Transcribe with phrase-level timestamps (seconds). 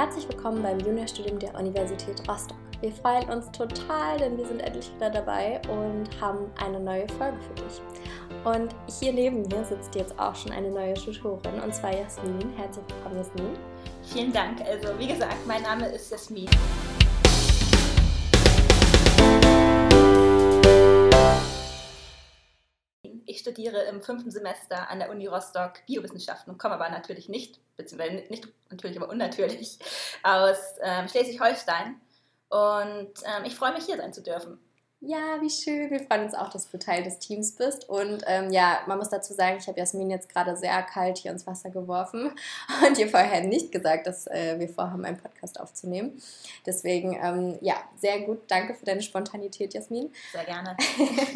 [0.00, 2.56] Herzlich willkommen beim Juniorstudium der Universität Rostock.
[2.80, 7.36] Wir freuen uns total, denn wir sind endlich wieder dabei und haben eine neue Folge
[7.38, 7.82] für dich.
[8.42, 12.50] Und hier neben mir sitzt jetzt auch schon eine neue Tutorin und zwar Jasmin.
[12.56, 13.58] Herzlich willkommen, Jasmin.
[14.10, 14.62] Vielen Dank.
[14.62, 16.48] Also, wie gesagt, mein Name ist Jasmin.
[23.40, 27.58] Ich studiere im fünften Semester an der Uni Rostock Biowissenschaften und komme aber natürlich nicht,
[27.78, 29.78] beziehungsweise nicht natürlich, aber unnatürlich,
[30.22, 31.98] aus ähm, Schleswig-Holstein.
[32.50, 34.58] Und ähm, ich freue mich, hier sein zu dürfen.
[35.02, 35.90] Ja, wie schön.
[35.90, 37.88] Wir freuen uns auch, dass du Teil des Teams bist.
[37.88, 41.30] Und ähm, ja, man muss dazu sagen, ich habe Jasmin jetzt gerade sehr kalt hier
[41.30, 42.30] ins Wasser geworfen
[42.86, 46.20] und ihr vorher nicht gesagt, dass äh, wir vorhaben, einen Podcast aufzunehmen.
[46.66, 48.40] Deswegen, ähm, ja, sehr gut.
[48.48, 50.12] Danke für deine Spontanität, Jasmin.
[50.32, 50.76] Sehr gerne.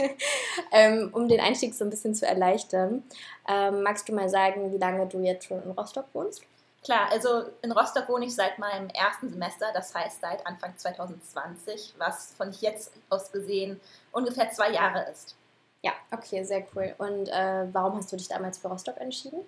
[0.72, 3.02] ähm, um den Einstieg so ein bisschen zu erleichtern,
[3.48, 6.42] ähm, magst du mal sagen, wie lange du jetzt schon in Rostock wohnst?
[6.84, 11.94] Klar, also in Rostock wohne ich seit meinem ersten Semester, das heißt seit Anfang 2020,
[11.96, 13.80] was von jetzt aus gesehen
[14.12, 15.34] ungefähr zwei Jahre ist.
[15.82, 16.94] Ja, okay, sehr cool.
[16.98, 19.40] Und äh, warum hast du dich damals für Rostock entschieden?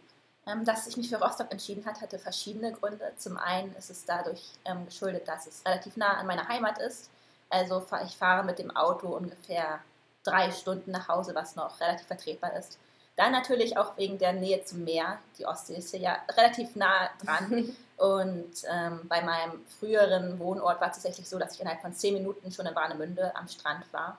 [0.46, 3.12] Ähm, dass ich mich für Rostock entschieden hat, hatte verschiedene Gründe.
[3.18, 7.10] Zum einen ist es dadurch ähm, geschuldet, dass es relativ nah an meiner Heimat ist.
[7.50, 9.80] Also ich fahre mit dem Auto ungefähr
[10.24, 12.78] drei Stunden nach Hause, was noch relativ vertretbar ist.
[13.16, 15.18] Dann natürlich auch wegen der Nähe zum Meer.
[15.38, 17.74] Die Ostsee ist hier ja relativ nah dran.
[17.96, 22.12] Und ähm, bei meinem früheren Wohnort war es tatsächlich so, dass ich innerhalb von zehn
[22.12, 24.18] Minuten schon in Warnemünde am Strand war.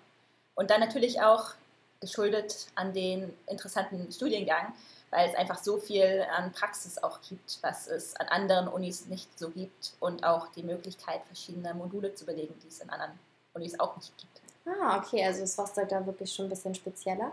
[0.55, 1.51] Und dann natürlich auch
[1.99, 4.73] geschuldet an den interessanten Studiengang,
[5.11, 9.37] weil es einfach so viel an Praxis auch gibt, was es an anderen Unis nicht
[9.37, 13.17] so gibt und auch die Möglichkeit, verschiedene Module zu belegen, die es in anderen
[13.53, 14.41] Unis auch nicht gibt.
[14.65, 17.31] Ah, okay, also ist Rostock da wirklich schon ein bisschen spezieller?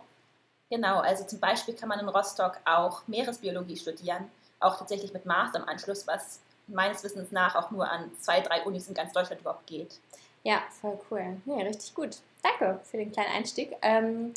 [0.75, 5.61] Genau, also zum Beispiel kann man in Rostock auch Meeresbiologie studieren, auch tatsächlich mit Master
[5.61, 9.41] im Anschluss, was meines Wissens nach auch nur an zwei, drei Unis in ganz Deutschland
[9.41, 10.01] überhaupt geht.
[10.43, 11.37] Ja, voll cool.
[11.45, 12.17] Nee, richtig gut.
[12.43, 13.77] Danke für den kleinen Einstieg.
[13.83, 14.35] Ähm,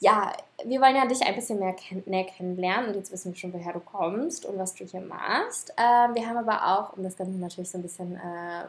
[0.00, 0.32] ja,
[0.64, 3.52] wir wollen ja dich ein bisschen mehr kenn näher kennenlernen und jetzt wissen wir schon,
[3.52, 5.72] woher du kommst und was du hier machst.
[5.76, 8.64] Ähm, wir haben aber auch, um das Ganze natürlich so ein bisschen äh,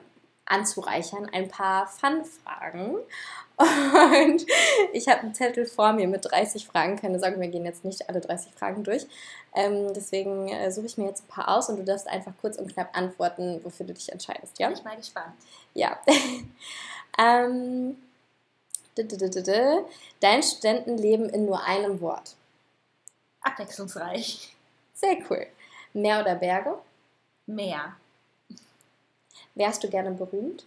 [0.45, 2.97] anzureichern, ein paar Fun-Fragen.
[3.57, 4.45] Und
[4.91, 6.97] ich habe einen Zettel vor mir mit 30 Fragen.
[6.97, 9.07] Keine Sorge, wir gehen jetzt nicht alle 30 Fragen durch.
[9.53, 12.57] Ähm, deswegen äh, suche ich mir jetzt ein paar aus und du darfst einfach kurz
[12.57, 14.59] und knapp antworten, wofür du dich entscheidest.
[14.59, 14.67] Ja?
[14.67, 15.33] Bin ich mal gespannt.
[15.73, 15.97] Ja.
[17.17, 17.97] ähm,
[20.19, 22.35] Dein Studentenleben in nur einem Wort.
[23.41, 24.55] Abwechslungsreich.
[24.93, 25.47] Sehr cool.
[25.93, 26.77] Meer oder Berge?
[27.45, 27.95] Meer.
[29.55, 30.65] Wärst du gerne berühmt?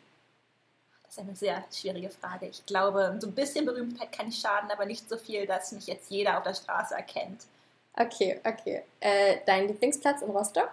[1.04, 2.46] Das ist eine sehr schwierige Frage.
[2.46, 5.86] Ich glaube, so ein bisschen Berühmtheit kann nicht schaden, aber nicht so viel, dass mich
[5.86, 7.46] jetzt jeder auf der Straße erkennt.
[7.94, 8.84] Okay, okay.
[9.00, 10.70] Äh, dein Lieblingsplatz in Rostock?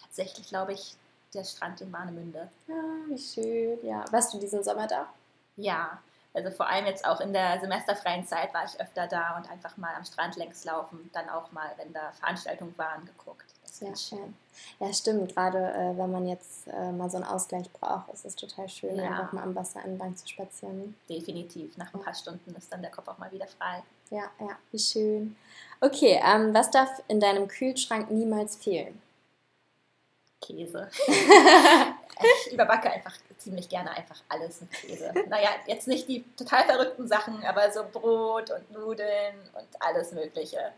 [0.00, 0.96] Tatsächlich glaube ich
[1.34, 2.48] der Strand in Warnemünde.
[2.68, 2.72] Ah,
[3.08, 3.78] wie schön.
[3.82, 4.04] Ja.
[4.10, 5.12] Warst du diesen Sommer da?
[5.56, 6.00] Ja,
[6.34, 9.76] also vor allem jetzt auch in der semesterfreien Zeit war ich öfter da und einfach
[9.76, 13.44] mal am Strand längs laufen, dann auch mal, wenn da Veranstaltungen waren, geguckt.
[13.72, 14.34] Sehr schön.
[14.80, 15.34] Ja, stimmt.
[15.34, 18.96] Gerade äh, wenn man jetzt äh, mal so einen Ausgleich braucht, ist es total schön,
[18.96, 19.04] ja.
[19.04, 20.94] einfach mal am Wasser entlang zu spazieren.
[21.08, 21.74] Definitiv.
[21.78, 23.82] Nach ein paar Stunden ist dann der Kopf auch mal wieder frei.
[24.10, 25.36] Ja, ja, wie schön.
[25.80, 29.00] Okay, ähm, was darf in deinem Kühlschrank niemals fehlen?
[30.42, 30.90] Käse.
[32.46, 35.14] ich überbacke einfach ziemlich gerne einfach alles mit Käse.
[35.30, 40.72] Naja, jetzt nicht die total verrückten Sachen, aber so Brot und Nudeln und alles Mögliche.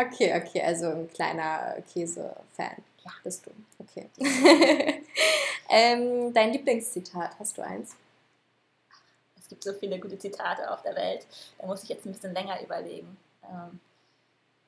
[0.00, 2.76] Okay, okay, also ein kleiner Käse-Fan.
[3.04, 3.10] Ja.
[3.24, 3.50] Bist du.
[3.78, 4.08] Okay.
[5.68, 7.96] ähm, dein Lieblingszitat, hast du eins?
[9.38, 11.26] Es gibt so viele gute Zitate auf der Welt.
[11.58, 13.16] Da muss ich jetzt ein bisschen länger überlegen.
[13.44, 13.80] Ähm,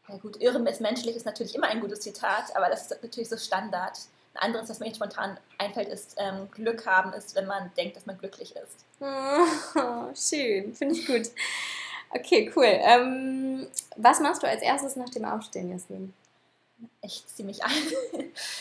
[0.09, 3.29] ja gut, Irren ist menschlich ist natürlich immer ein gutes Zitat, aber das ist natürlich
[3.29, 3.99] so Standard.
[4.35, 7.97] Ein anderes, das mir jetzt spontan einfällt, ist, ähm, Glück haben ist, wenn man denkt,
[7.97, 8.85] dass man glücklich ist.
[9.01, 11.31] Oh, schön, finde ich gut.
[12.15, 12.65] Okay, cool.
[12.67, 16.13] Ähm, was machst du als erstes nach dem Aufstehen, Jasmin?
[17.01, 17.71] Ich ziehe mich an.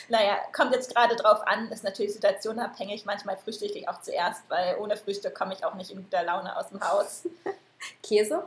[0.09, 3.05] naja, kommt jetzt gerade drauf an, ist natürlich situationabhängig.
[3.05, 6.55] Manchmal frühstücke ich auch zuerst, weil ohne Frühstück komme ich auch nicht in guter Laune
[6.55, 7.27] aus dem Haus.
[8.03, 8.43] Käse?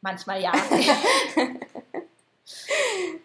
[0.00, 0.52] Manchmal ja.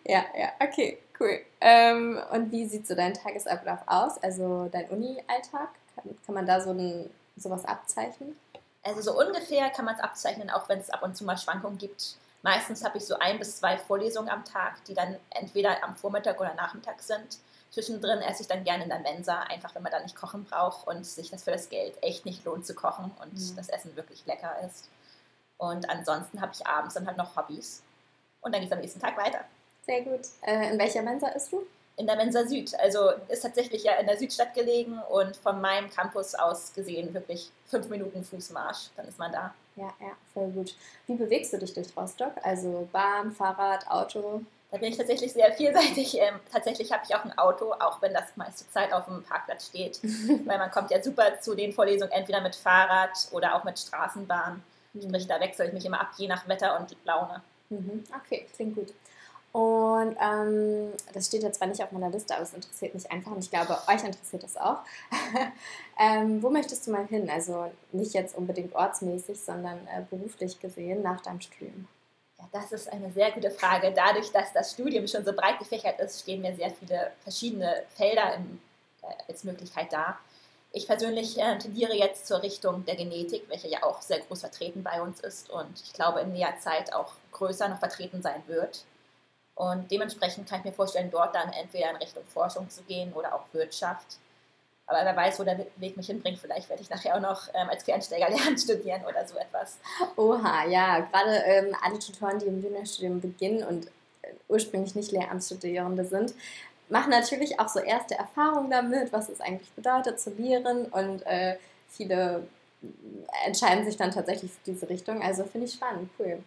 [0.06, 1.39] ja, ja, okay, cool.
[1.62, 4.18] Ähm, und wie sieht so dein Tagesablauf aus?
[4.21, 5.69] Also dein Uni-Alltag?
[5.95, 8.36] Kann, kann man da so ein, sowas abzeichnen?
[8.88, 11.78] Also so ungefähr kann man es abzeichnen, auch wenn es ab und zu mal Schwankungen
[11.78, 12.16] gibt.
[12.42, 16.39] Meistens habe ich so ein bis zwei Vorlesungen am Tag, die dann entweder am Vormittag
[16.39, 17.39] oder Nachmittag sind.
[17.69, 20.88] Zwischendrin esse ich dann gerne in der Mensa, einfach wenn man da nicht kochen braucht
[20.88, 23.56] und sich das für das Geld echt nicht lohnt zu kochen und mhm.
[23.57, 24.88] das Essen wirklich lecker ist.
[25.57, 27.84] Und ansonsten habe ich abends dann halt noch Hobbys
[28.39, 29.44] und dann geht es am nächsten Tag weiter.
[29.86, 30.22] Sehr gut.
[30.44, 31.68] Äh, in welcher Mensa isst du?
[31.97, 32.73] In der Mensa Süd.
[32.79, 37.51] Also ist tatsächlich ja in der Südstadt gelegen und von meinem Campus aus gesehen wirklich
[37.65, 39.53] fünf Minuten Fußmarsch, dann ist man da.
[39.75, 40.75] Ja, ja, voll gut.
[41.07, 42.33] Wie bewegst du dich durch Rostock?
[42.44, 44.41] Also Bahn, Fahrrad, Auto?
[44.71, 46.17] Da bin ich tatsächlich sehr vielseitig.
[46.19, 49.67] Ähm, tatsächlich habe ich auch ein Auto, auch wenn das meiste Zeit auf dem Parkplatz
[49.67, 50.00] steht.
[50.45, 54.61] Weil man kommt ja super zu den Vorlesungen entweder mit Fahrrad oder auch mit Straßenbahn.
[54.93, 55.01] Mhm.
[55.01, 57.41] Sprich, da wechsle ich mich immer ab, je nach Wetter und Laune.
[57.69, 58.03] Mhm.
[58.23, 58.93] Okay, klingt gut.
[59.51, 63.31] Und ähm, das steht jetzt zwar nicht auf meiner Liste, aber es interessiert mich einfach
[63.31, 64.77] und ich glaube, euch interessiert das auch.
[65.99, 67.29] ähm, wo möchtest du mal hin?
[67.29, 71.88] Also nicht jetzt unbedingt ortsmäßig, sondern äh, beruflich gesehen nach deinem Studium.
[72.38, 73.91] Ja, das ist eine sehr gute Frage.
[73.95, 78.35] Dadurch, dass das Studium schon so breit gefächert ist, stehen mir sehr viele verschiedene Felder
[78.35, 78.61] im,
[79.01, 80.19] äh, als Möglichkeit da.
[80.71, 84.83] Ich persönlich äh, tendiere jetzt zur Richtung der Genetik, welche ja auch sehr groß vertreten
[84.83, 88.83] bei uns ist und ich glaube in näher Zeit auch größer noch vertreten sein wird.
[89.57, 93.33] Und dementsprechend kann ich mir vorstellen, dort dann entweder in Richtung Forschung zu gehen oder
[93.33, 94.19] auch Wirtschaft.
[94.86, 96.38] Aber wer weiß, wo der Weg mich hinbringt.
[96.38, 99.80] Vielleicht werde ich nachher auch noch ähm, als Quereinsteiger lernen studieren oder so etwas.
[100.15, 101.00] Oha, ja.
[101.00, 103.88] Gerade ähm, alle Tutoren, die im Juniorstudium beginnen und
[104.21, 106.36] äh, ursprünglich nicht Lehramtsstudierende sind,
[106.89, 110.86] machen natürlich auch so erste Erfahrungen damit, was es eigentlich bedeutet zu lehren.
[110.86, 111.57] Und äh,
[111.89, 112.48] viele
[113.44, 115.24] entscheiden sich dann tatsächlich für diese Richtung.
[115.24, 116.44] Also finde ich spannend, cool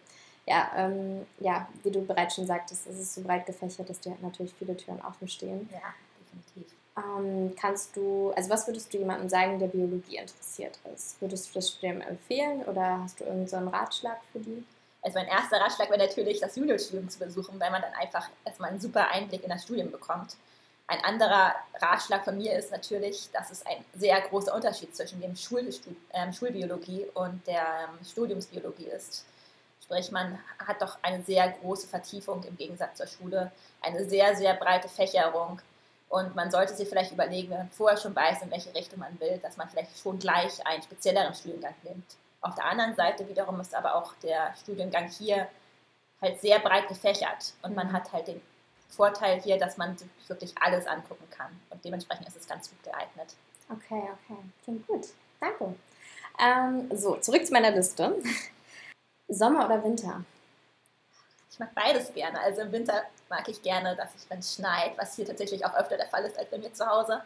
[0.51, 4.17] ja, ähm, ja, wie du bereits schon sagtest, es ist so breit gefächert, dass dir
[4.21, 5.69] natürlich viele Türen offen stehen.
[5.71, 6.73] Ja, definitiv.
[6.97, 11.21] Ähm, kannst du, also was würdest du jemandem sagen, der Biologie interessiert ist?
[11.21, 14.65] Würdest du das Studium empfehlen oder hast du irgendeinen so Ratschlag für die?
[15.01, 18.71] Also mein erster Ratschlag wäre natürlich, das Juniorstudium zu besuchen, weil man dann einfach erstmal
[18.71, 20.35] einen super Einblick in das Studium bekommt.
[20.87, 25.37] Ein anderer Ratschlag von mir ist natürlich, dass es ein sehr großer Unterschied zwischen dem
[25.37, 25.69] Schul
[26.11, 29.25] äh, Schulbiologie und der ähm, Studiumsbiologie ist.
[29.91, 33.51] Sprich, man hat doch eine sehr große Vertiefung im Gegensatz zur Schule,
[33.81, 35.59] eine sehr, sehr breite Fächerung.
[36.07, 39.19] Und man sollte sich vielleicht überlegen, wenn man vorher schon weiß, in welche Richtung man
[39.19, 42.05] will, dass man vielleicht schon gleich einen spezielleren Studiengang nimmt.
[42.39, 45.49] Auf der anderen Seite wiederum ist aber auch der Studiengang hier
[46.21, 48.41] halt sehr breit gefächert und man hat halt den
[48.87, 49.97] Vorteil hier, dass man
[50.27, 53.35] wirklich alles angucken kann und dementsprechend ist es ganz gut geeignet.
[53.69, 55.07] Okay, okay, klingt gut.
[55.41, 55.75] Danke.
[56.39, 58.15] Ähm, so, zurück zu meiner Liste.
[59.33, 60.23] Sommer oder Winter?
[61.51, 62.39] Ich mag beides gerne.
[62.39, 65.73] Also im Winter mag ich gerne, dass es, wenn es schneit, was hier tatsächlich auch
[65.75, 67.21] öfter der Fall ist als bei mir zu Hause.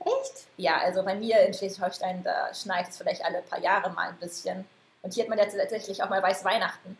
[0.00, 0.46] Echt?
[0.56, 4.16] Ja, also bei mir in Schleswig-Holstein, da schneit es vielleicht alle paar Jahre mal ein
[4.16, 4.64] bisschen.
[5.02, 6.98] Und hier hat man ja tatsächlich auch mal weiße Weihnachten.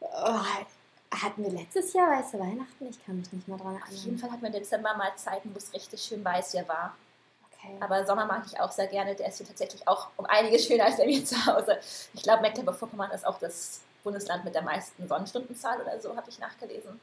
[0.00, 0.40] Oh,
[1.10, 2.88] hatten wir letztes Jahr weiße Weihnachten?
[2.88, 3.88] Ich kann mich nicht mehr dran erinnern.
[3.88, 6.66] Auf jeden Fall hatten wir im Dezember mal Zeiten, wo es richtig schön weiß hier
[6.68, 6.96] war.
[7.58, 7.74] Okay.
[7.80, 9.14] Aber Sommer mag ich auch sehr gerne.
[9.14, 11.78] Der ist hier tatsächlich auch um einiges schöner als bei mir zu Hause.
[12.14, 16.38] Ich glaube, Mecklenburg-Vorpommern ist auch das Bundesland mit der meisten Sonnenstundenzahl oder so, habe ich
[16.38, 17.00] nachgelesen.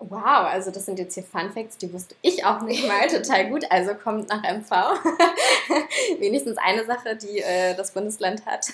[0.00, 3.48] Wow, also das sind jetzt hier Fun Facts, die wusste ich auch nicht mal total
[3.48, 3.64] gut.
[3.70, 4.70] Also kommt nach MV.
[6.20, 8.66] Wenigstens eine Sache, die äh, das Bundesland hat.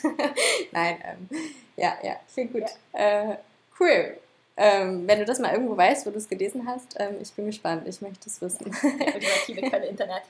[0.72, 1.28] Nein, ähm,
[1.76, 2.64] ja, ja, klingt gut.
[2.92, 3.32] Ja.
[3.32, 3.38] Äh,
[3.80, 4.18] cool.
[4.56, 7.46] Ähm, wenn du das mal irgendwo weißt, wo du es gelesen hast, ähm, ich bin
[7.46, 7.88] gespannt.
[7.88, 8.66] Ich möchte es wissen.
[8.66, 10.22] Ultimative Quelle Internet.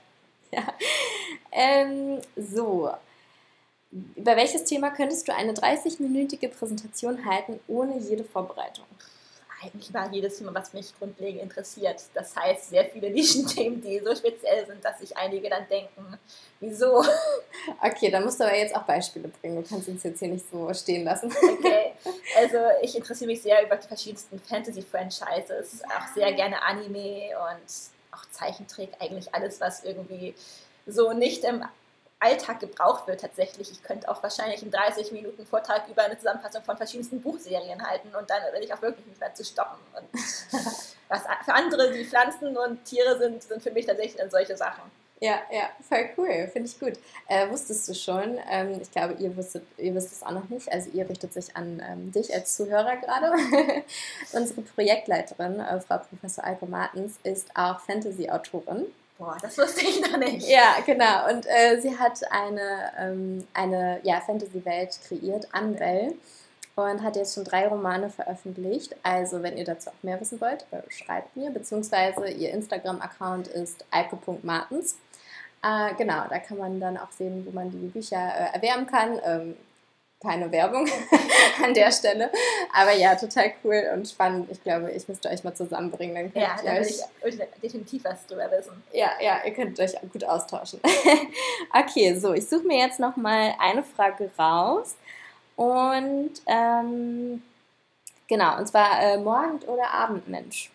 [0.54, 0.74] Ja.
[1.52, 2.90] Ähm, so.
[4.16, 8.86] Über welches Thema könntest du eine 30-minütige Präsentation halten, ohne jede Vorbereitung?
[9.62, 12.02] Eigentlich mal jedes Thema, was mich grundlegend interessiert.
[12.12, 16.18] Das heißt, sehr viele Nischenthemen, die so speziell sind, dass sich einige dann denken,
[16.60, 17.04] wieso?
[17.80, 19.62] Okay, dann musst du aber jetzt auch Beispiele bringen.
[19.62, 21.32] Du kannst uns jetzt hier nicht so stehen lassen.
[21.32, 21.92] Okay,
[22.36, 28.24] also ich interessiere mich sehr über die verschiedensten Fantasy-Franchises, auch sehr gerne Anime und auch
[28.30, 30.34] Zeichentrick, eigentlich alles, was irgendwie
[30.86, 31.64] so nicht im
[32.20, 33.70] Alltag gebraucht wird tatsächlich.
[33.70, 38.14] Ich könnte auch wahrscheinlich einen 30 Minuten Vortrag über eine Zusammenfassung von verschiedensten Buchserien halten
[38.14, 39.78] und dann bin ich auch wirklich nicht mehr zu stoppen.
[39.94, 40.22] Und
[41.08, 44.82] was für andere, die Pflanzen und Tiere sind, sind für mich tatsächlich dann solche Sachen.
[45.24, 46.92] Ja, ja, voll cool, finde ich gut.
[47.28, 50.70] Äh, wusstest du schon, ähm, ich glaube, ihr, wusstet, ihr wisst es auch noch nicht,
[50.70, 53.32] also ihr richtet sich an ähm, dich als Zuhörer gerade.
[54.32, 58.84] Unsere Projektleiterin, äh, Frau Professor Alko Martens, ist auch Fantasy-Autorin.
[59.16, 60.46] Boah, das wusste ich noch nicht.
[60.46, 61.30] Ja, genau.
[61.32, 66.12] Und äh, sie hat eine, ähm, eine ja, Fantasy-Welt kreiert, Anbell,
[66.76, 68.94] und hat jetzt schon drei Romane veröffentlicht.
[69.02, 73.86] Also, wenn ihr dazu auch mehr wissen wollt, äh, schreibt mir, beziehungsweise ihr Instagram-Account ist
[73.90, 74.96] alko.martens.
[75.64, 79.18] Äh, genau, da kann man dann auch sehen, wo man die Bücher äh, erwerben kann.
[79.24, 79.56] Ähm,
[80.24, 80.88] keine Werbung
[81.62, 82.30] an der Stelle.
[82.72, 84.50] Aber ja, total cool und spannend.
[84.50, 86.14] Ich glaube, ich müsste euch mal zusammenbringen.
[86.14, 86.88] Dann könnt ja, da will
[87.28, 88.82] ich definitiv was drüber wissen.
[88.92, 90.80] Ja, ja, ihr könnt euch gut austauschen.
[91.72, 94.96] okay, so, ich suche mir jetzt noch mal eine Frage raus.
[95.56, 97.42] Und ähm,
[98.26, 100.70] genau, und zwar äh, Morgen- oder Abendmensch?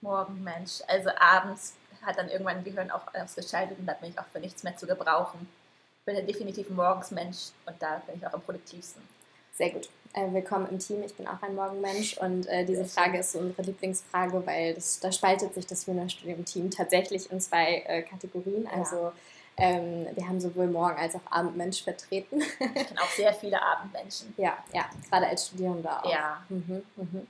[0.00, 0.80] Morgenmensch.
[0.88, 1.74] Also abends
[2.06, 4.86] hat dann irgendwann Gehirn auch ausgeschaltet und da bin ich auch für nichts mehr zu
[4.86, 5.48] gebrauchen.
[6.00, 9.02] Ich bin ein definitiv ein Morgensmensch und da bin ich auch am produktivsten.
[9.52, 9.88] Sehr gut.
[10.12, 11.02] Äh, willkommen im Team.
[11.02, 15.00] Ich bin auch ein Morgenmensch und äh, diese Frage ist so unsere Lieblingsfrage, weil das,
[15.00, 18.66] da spaltet sich das Juniorstudium-Team tatsächlich in zwei äh, Kategorien.
[18.68, 19.12] Also ja.
[19.58, 22.40] ähm, wir haben sowohl Morgen- als auch Abendmensch vertreten.
[22.40, 24.32] Ich kenne auch sehr viele Abendmenschen.
[24.38, 26.10] Ja, ja, gerade als Studierender auch.
[26.12, 26.42] Ja.
[26.48, 27.26] Mhm, mhm.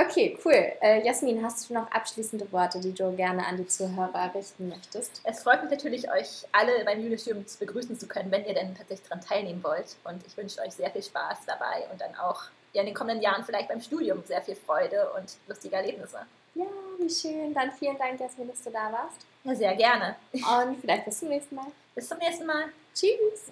[0.00, 0.72] Okay, cool.
[0.80, 5.20] Äh, Jasmin, hast du noch abschließende Worte, die du gerne an die Zuhörer richten möchtest?
[5.24, 9.08] Es freut mich natürlich, euch alle beim Julistudium begrüßen zu können, wenn ihr denn tatsächlich
[9.08, 9.96] daran teilnehmen wollt.
[10.04, 13.22] Und ich wünsche euch sehr viel Spaß dabei und dann auch ja, in den kommenden
[13.22, 16.18] Jahren vielleicht beim Studium sehr viel Freude und lustige Erlebnisse.
[16.54, 16.66] Ja,
[16.98, 17.52] wie schön.
[17.52, 19.26] Dann vielen Dank, Jasmin, dass du da warst.
[19.42, 20.14] Ja, sehr gerne.
[20.32, 21.66] Und vielleicht bis zum nächsten Mal.
[21.96, 22.66] Bis zum nächsten Mal.
[22.94, 23.50] Tschüss.